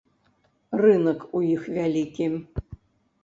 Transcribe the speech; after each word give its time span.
Рынак 0.83 1.21
у 1.39 1.43
іх 1.49 1.67
вялікі. 1.75 2.27